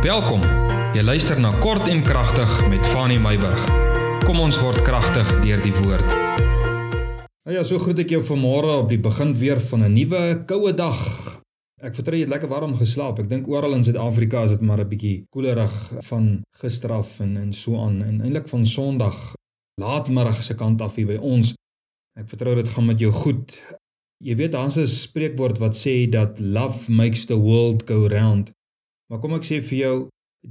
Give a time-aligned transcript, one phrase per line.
[0.00, 0.40] Welkom.
[0.96, 3.60] Jy luister na Kort en Kragtig met Fanny Meyburg.
[4.24, 6.12] Kom ons word kragtig deur die woord.
[7.44, 10.72] Nou ja, so groet ek jou vanmôre op die begin weer van 'n nuwe koue
[10.72, 10.96] dag.
[11.84, 13.20] Ek vertrou jy het lekker warm geslaap.
[13.20, 15.76] Ek dink oral in Suid-Afrika is dit maar 'n bietjie koelerig
[16.08, 19.34] van gister af en en so aan en eintlik van Sondag
[19.76, 21.52] laatmiddag se kant af hier by ons.
[22.16, 23.52] Ek vertrou dit gaan met jou goed.
[24.24, 28.50] Jy weet daar's 'n spreekwoord wat sê dat love makes the world go round.
[29.10, 29.96] Maar kom ek sê vir jou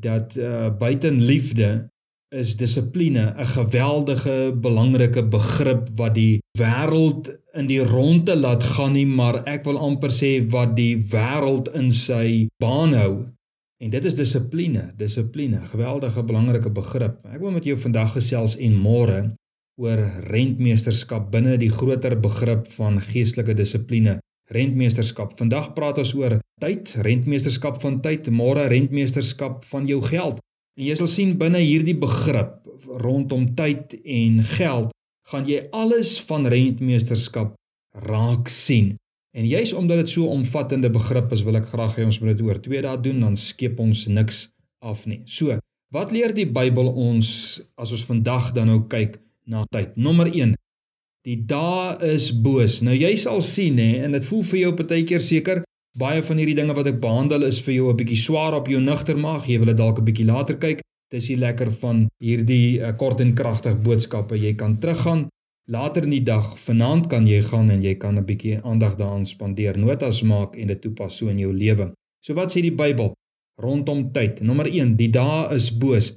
[0.04, 1.88] dat uh buiten liefde
[2.36, 9.05] is dissipline 'n geweldige belangrike begrip wat die wêreld in die ronde laat gaan nie,
[9.05, 13.26] maar ek wil amper sê wat die wêreld in sy baan hou.
[13.81, 17.26] En dit is dissipline, dissipline, geweldige belangrike begrip.
[17.26, 19.20] Ek wil met jou vandag gesels en môre
[19.80, 24.20] oor rentmeesterskap binne die groter begrip van geestelike dissipline
[24.53, 25.35] rentmeesterskap.
[25.39, 30.39] Vandag praat ons oor tyd, rentmeesterskap van tyd, môre rentmeesterskap van jou geld.
[30.80, 32.58] En jy sal sien binne hierdie begrip
[33.03, 34.94] rondom tyd en geld
[35.30, 37.53] gaan jy alles van rentmeesterskap
[38.09, 38.95] raak sien.
[39.38, 42.45] En juis omdat dit so omvattende begrip is, wil ek graag hê ons moet dit
[42.47, 44.47] oor 2 dae doen, dan skep ons niks
[44.81, 45.22] af nie.
[45.30, 45.59] So,
[45.94, 47.30] wat leer die Bybel ons
[47.77, 49.94] as ons vandag dan nou kyk na tyd?
[49.97, 50.31] Nommer
[51.28, 52.80] Die dae is boos.
[52.81, 55.66] Nou jy sal sien hè en dit voel vir jou partykeer seker
[56.00, 58.80] baie van hierdie dinge wat ek behandel is vir jou 'n bietjie swaar op jou
[58.80, 59.48] nugter maag.
[59.48, 60.80] Jy wil dit dalk 'n bietjie later kyk.
[61.11, 64.38] Dis hier lekker van hierdie uh, kort en kragtig boodskappe.
[64.38, 65.28] Jy kan teruggaan
[65.67, 66.58] later in die dag.
[66.58, 70.67] Vanaand kan jy gaan en jy kan 'n bietjie aandag daaraan spandeer, notas maak en
[70.67, 71.92] dit toepas so in jou lewe.
[72.23, 73.14] So wat sê die Bybel
[73.58, 74.42] rondom tyd?
[74.42, 76.16] Nommer 1, die dae is boos.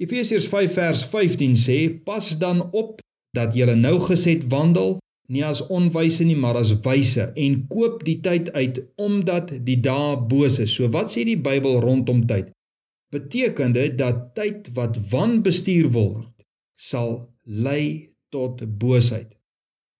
[0.00, 3.00] Efesiërs 5 vers 15 sê: "Pas dan op
[3.36, 4.98] dat julle nou geset wandel
[5.30, 10.16] nie as onwyse nie maar as wyse en koop die tyd uit omdat die dae
[10.30, 10.74] boos is.
[10.74, 12.50] So wat sê die Bybel rondom tyd?
[13.14, 16.30] Beteken dit dat tyd wat wanbestuur word
[16.78, 19.30] sal lei tot boosheid?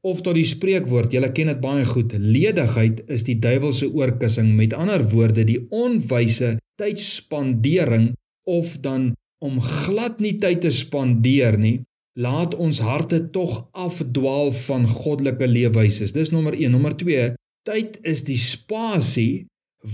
[0.01, 4.55] Of tot die spreekwoord, julle ken dit baie goed, ledigheid is die duiwelse oorkussing.
[4.57, 8.15] Met ander woorde, die onwyse tydspandering
[8.49, 9.11] of dan
[9.45, 11.81] om glad nie tyd te spandeer nie,
[12.19, 16.11] laat ons harte tog afdwaal van goddelike leefwyse.
[16.13, 16.71] Dis nommer 1.
[16.75, 17.35] Nommer 2,
[17.69, 19.47] tyd is die spasie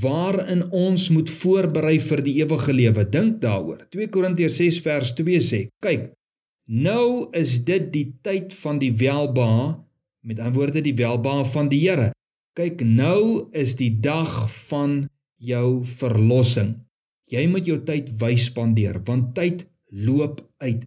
[0.03, 3.05] waarin ons moet voorberei vir die ewige lewe.
[3.11, 3.85] Dink daaroor.
[3.95, 6.11] 2 Korintiërs 6 vers 2 sê: "Kyk,
[6.67, 9.77] nou is dit die tyd van die welbehae,
[10.27, 12.11] met ander woorde die welbehae van die Here.
[12.59, 15.07] Kyk, nou is die dag van
[15.39, 16.75] jou verlossing.
[17.31, 20.83] Jy moet jou tyd wys spandeer, want tyd loop uit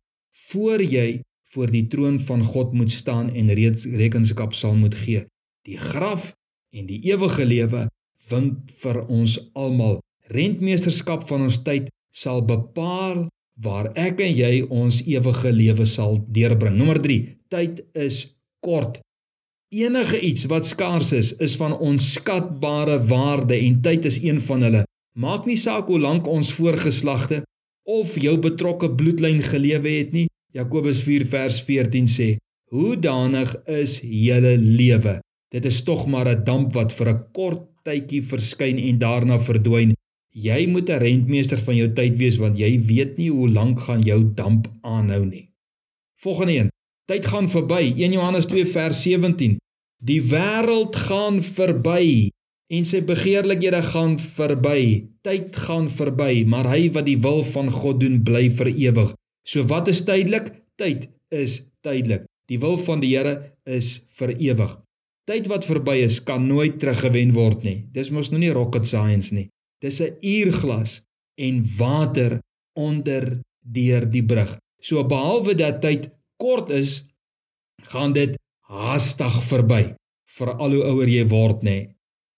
[0.49, 1.21] voor jy
[1.53, 5.25] voor die troon van God moet staan en reeds rekenskap sal moet gee.
[5.65, 6.33] Die graf
[6.73, 7.87] en die ewige lewe
[8.29, 9.99] wink vir ons almal.
[10.29, 13.27] Rentmeesterskap van ons tyd sal bepaal
[13.61, 16.77] waar ek en jy ons ewige lewe sal deurbring.
[16.77, 17.19] Nommer 3.
[17.49, 18.27] Tyd is
[18.65, 18.99] kort.
[19.73, 24.85] Enige iets wat skaars is, is van onskatbare waarde en tyd is een van hulle.
[25.17, 27.43] Maak nie saak hoe lank ons voorgeslagte
[27.89, 32.37] of jou betrokke bloedlyn gelewe het nie, Jakobus 4 vers 14 sê:
[32.73, 35.19] "Hoe danig is julle lewe?
[35.53, 39.93] Dit is tog maar 'n damp wat vir 'n kort tydjie verskyn en daarna verdwyn.
[40.33, 44.01] Jy moet 'n rentmeester van jou tyd wees want jy weet nie hoe lank gaan
[44.01, 45.49] jou damp aanhou nie."
[46.17, 46.69] Volgende een:
[47.09, 47.93] Tyd gaan verby.
[47.97, 49.57] 1 Johannes 2 vers 17.
[49.97, 52.29] Die wêreld gaan verby
[52.69, 55.07] en sy begeerlikhede gaan verby.
[55.21, 59.18] Tyd gaan verby, maar hy wat die wil van God doen, bly vir ewig.
[59.49, 60.51] So wat is tydelik?
[60.77, 62.27] Tyd is tydelik.
[62.49, 64.75] Die wil van die Here is vir ewig.
[65.29, 67.79] Tyd wat verby is, kan nooit teruggewen word nie.
[67.93, 69.49] Dis mos nou nie rocket science nie.
[69.81, 71.01] Dis 'n uurglas
[71.37, 72.39] en water
[72.75, 74.57] onder deur die brug.
[74.81, 77.03] So behalwe dat tyd kort is,
[77.91, 78.37] gaan dit
[78.69, 79.95] haastig verby
[80.37, 81.89] vir al hoe ouer jy word nê.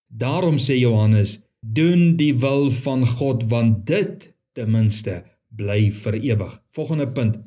[0.08, 5.24] Daarom sê Johannes, doen die wil van God want dit ten minste
[5.56, 6.54] bly vir ewig.
[6.76, 7.40] Volgende punt.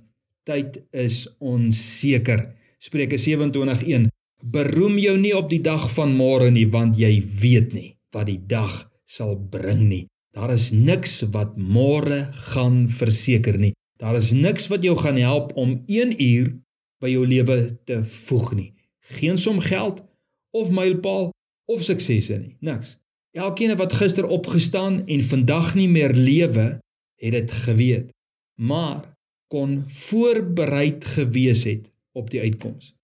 [0.44, 2.52] Tyd is onseker.
[2.78, 4.10] Spreuke 27:1.
[4.44, 8.40] Beroem jou nie op die dag van môre nie, want jy weet nie wat die
[8.46, 10.04] dag sal bring nie.
[10.34, 13.72] Daar is niks wat môre gaan verseker nie.
[13.98, 16.52] Daar is niks wat jou gaan help om 1 uur
[17.00, 18.70] by jou lewe te voeg nie.
[19.18, 20.02] Geen som geld
[20.50, 21.30] of mylpaal
[21.70, 22.56] of suksese nie.
[22.60, 22.96] Niks.
[23.34, 26.78] Elkeen wat gister opgestaan en vandag nie meer lewe,
[27.24, 28.12] het dit geweet,
[28.60, 29.14] maar
[29.52, 32.94] kon voorbereid gewees het op die uitkoms.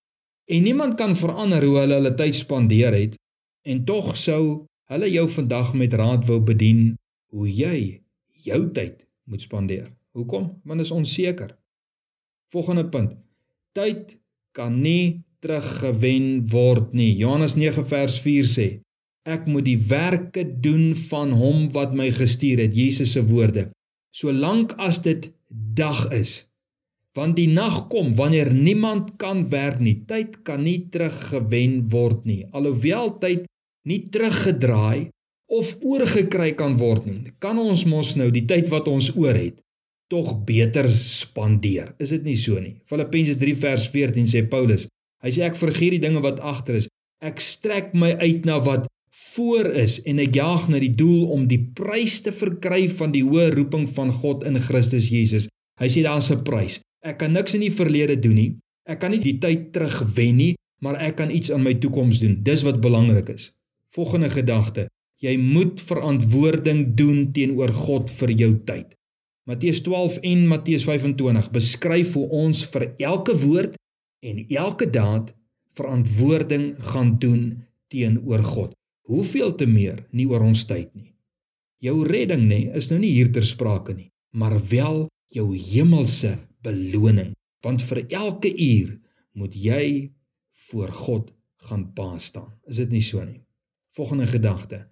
[0.51, 3.17] En niemand kan verander hoe hulle hulle tyd spandeer het
[3.69, 6.97] en tog sou hulle jou vandag met raad wou bedien
[7.31, 8.01] hoe jy
[8.45, 9.91] jou tyd moet spandeer.
[10.17, 10.51] Hoekom?
[10.67, 11.55] Want is onseker.
[12.51, 13.15] Volgende punt.
[13.79, 14.17] Tyd
[14.59, 17.13] kan nie teruggewen word nie.
[17.15, 18.69] Johannes 9 vers 4 sê:
[19.23, 23.69] Ek moet die werke doen van hom wat my gestuur het, Jesus se woorde.
[24.11, 26.45] Solank as dit dag is,
[27.15, 30.01] want die nag kom wanneer niemand kan werk nie.
[30.07, 32.45] Tyd kan nie teruggewen word nie.
[32.55, 33.47] Alhoewel tyd
[33.87, 35.11] nie teruggedraai
[35.51, 39.59] of oorgekry kan word nie, kan ons mos nou die tyd wat ons oor het
[40.11, 41.93] tog beter spandeer.
[42.03, 42.77] Is dit nie so nie?
[42.91, 44.89] Filippense 3 vers 14 sê Paulus,
[45.23, 46.89] hy sê ek vergeet die dinge wat agter is.
[47.23, 51.47] Ek strek my uit na wat voor is en ek jaag na die doel om
[51.51, 55.49] die prys te verkry van die hoë roeping van God in Christus Jesus.
[55.81, 56.81] Hy sê daar's 'n prys.
[57.03, 58.55] Ek kan niks in die verlede doen nie.
[58.87, 62.39] Ek kan nie die tyd terugwen nie, maar ek kan iets aan my toekoms doen.
[62.43, 63.53] Dis wat belangrik is.
[63.95, 68.95] Volgende gedagte: Jy moet verantwoording doen teenoor God vir jou tyd.
[69.45, 73.75] Matteus 12 en Matteus 25 beskryf hoe ons vir elke woord
[74.23, 75.35] en elke daad
[75.75, 78.75] verantwoording gaan doen teenoor God.
[79.11, 81.09] Hoeveel te meer nie oor ons tyd nie.
[81.83, 87.33] Jou redding nê is nou nie hier ter sprake nie, maar wel jou hemelse beloning,
[87.65, 88.93] want vir elke uur
[89.35, 89.85] moet jy
[90.69, 91.33] voor God
[91.67, 92.53] gaan pa staan.
[92.71, 93.41] Is dit nie so nie?
[93.99, 94.85] Volgende gedagte.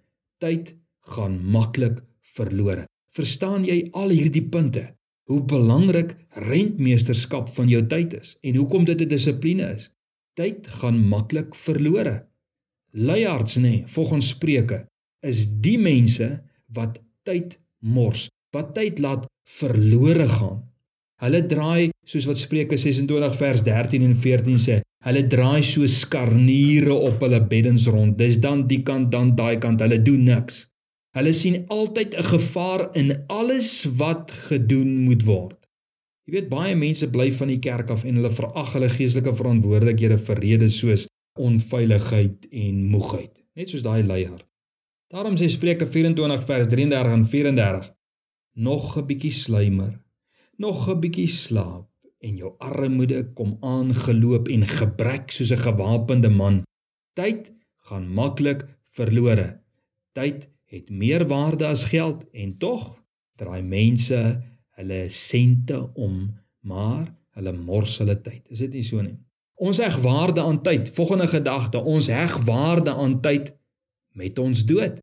[0.43, 0.73] Tyd
[1.15, 2.01] gaan maklik
[2.35, 2.89] verlore.
[3.15, 4.83] Verstaan jy al hierdie punte?
[5.31, 6.17] Hoe belangrik
[6.49, 9.89] rentmeesterskap van jou tyd is en hoekom dit 'n dissipline is.
[10.35, 12.25] Tyd gaan maklik verlore.
[12.91, 14.85] Leiards nê, volgens Spreuke,
[15.21, 16.39] is die mense
[16.73, 16.97] wat
[17.27, 19.27] tyd mors, wat tyd laat
[19.59, 20.63] verlore gaan.
[21.21, 26.95] Hulle draai soos wat Spreuke 26 vers 13 en 14 sê, hulle draai so skarniere
[26.95, 28.17] op hulle beddens rond.
[28.17, 29.83] Dis dan die kant dan daai kant.
[29.83, 30.65] Hulle doen niks.
[31.17, 35.57] Hulle sien altyd 'n gevaar in alles wat gedoen moet word.
[36.25, 40.17] Jy weet baie mense bly van die kerk af en hulle verag hulle geestelike verantwoordelikhede
[40.17, 41.07] vir redes soos
[41.39, 44.43] onveiligheid en moegheid, net soos daai leier.
[45.09, 47.89] Daarom sê Spreuke 24 vers 33 en 34:
[48.67, 49.95] Nog 'n bietjie slymer
[50.59, 51.87] nog 'n bietjie slaap
[52.27, 56.57] en jou armoede kom aangeloop en gebrek soos 'n gewapende man.
[57.19, 57.43] Tyd
[57.87, 58.65] gaan maklik
[58.97, 59.49] verlore.
[60.17, 62.83] Tyd het meer waarde as geld en tog
[63.39, 64.19] draai mense
[64.77, 66.15] hulle sente om,
[66.59, 68.43] maar hulle mors hulle tyd.
[68.51, 69.17] Is dit nie so nie?
[69.59, 70.89] Ons heg waarde aan tyd.
[70.95, 73.53] Volgende gedagte, ons heg waarde aan tyd
[74.15, 74.99] met ons dood.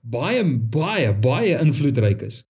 [0.00, 2.42] Baie baie baie invloedryk is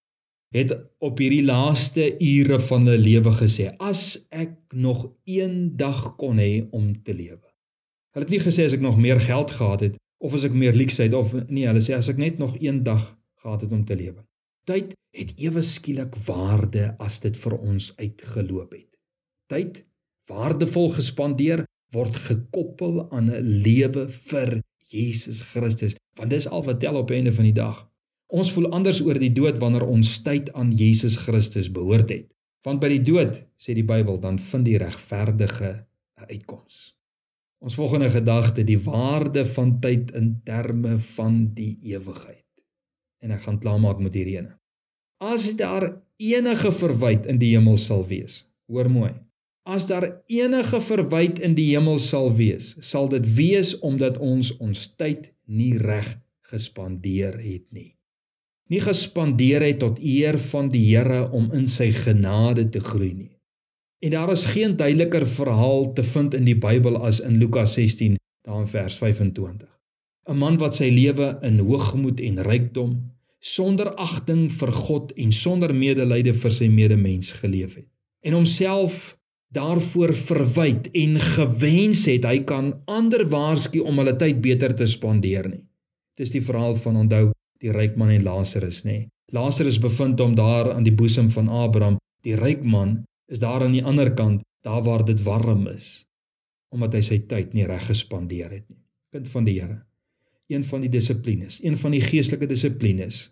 [0.55, 0.72] het
[1.05, 6.64] op hierdie laaste ure van hulle lewe gesê as ek nog een dag kon hê
[6.72, 7.44] om te lewe.
[8.16, 10.76] Hulle het nie gesê as ek nog meer geld gehad het of as ek meer
[10.76, 13.10] leksheid of nee, hulle sê as ek net nog een dag
[13.43, 14.25] gehad het om te lewe.
[14.64, 18.88] Tyd het ewe skielik waarde as dit vir ons uitgeloop het.
[19.52, 19.84] Tyd
[20.29, 21.65] waardevol gespandeer
[21.97, 27.33] word gekoppel aan 'n lewe vir Jesus Christus, want dis al wat tel op einde
[27.33, 27.87] van die dag.
[28.29, 32.29] Ons voel anders oor die dood wanneer ons tyd aan Jesus Christus behoort het.
[32.67, 35.87] Want by die dood, sê die Bybel, dan vind die regverdige
[36.21, 36.95] 'n uitkoms.
[37.65, 42.45] Ons volgende gedagte, die waarde van tyd in terme van die ewigheid.
[43.23, 44.59] En ek gaan klaarmaak met hierdie ene.
[45.19, 49.15] As daar enige verwyd in die hemel sal wees, hoor mooi.
[49.69, 54.89] As daar enige verwyd in die hemel sal wees, sal dit wees omdat ons ons
[54.96, 56.08] tyd nie reg
[56.48, 57.93] gespandeer het nie
[58.69, 63.34] nie gespandeer het tot eer van die Here om in sy genade te groei nie.
[64.05, 68.19] En daar is geen duideliker verhaal te vind in die Bybel as in Lukas 16
[68.46, 69.69] daar in vers 25.
[70.29, 72.93] 'n Man wat sy lewe in hoogmoed en rykdom
[73.41, 77.89] sonder agting vir God en sonder medelyde vir sy medemens geleef het
[78.22, 79.18] en homself
[79.56, 85.48] daarvoor verwyd en gewens het hy kan ander waarsku om hulle tyd beter te spandeer
[85.48, 85.64] nie.
[86.20, 87.31] Dis die verhaal van onthou
[87.62, 89.06] die ryk man en Lazarus, nê.
[89.32, 91.96] Lazarus bevind hom daar aan die boesem van Abraham.
[92.24, 93.02] Die ryk man
[93.32, 96.05] is daar aan die ander kant, daar waar dit warm is,
[96.74, 98.81] omdat hy sy tyd nie reg gespandeer het nie.
[99.14, 99.82] Kind van die Here.
[100.48, 103.28] Een van die dissiplines, een van die geestelike dissiplines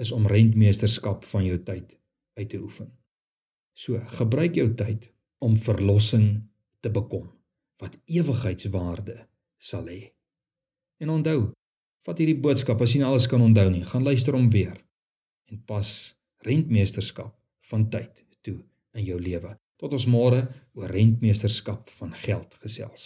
[0.00, 1.96] is om rentmeesterskap van jou tyd
[2.38, 2.90] uit te oefen.
[3.74, 5.10] So, gebruik jou tyd
[5.40, 6.28] om verlossing
[6.80, 7.28] te bekom
[7.80, 9.16] wat ewigheidswaarde
[9.58, 10.12] sal hê.
[11.00, 11.48] En onthou,
[12.08, 14.78] Vat hierdie boodskap as jy nie alles kan onthou nie, gaan luister hom weer
[15.52, 15.88] en pas
[16.46, 17.34] rentmeesterskap
[17.70, 18.56] van tyd toe
[18.96, 19.52] in jou lewe.
[19.80, 20.40] Tot ons môre
[20.78, 23.04] oor rentmeesterskap van geld gesels.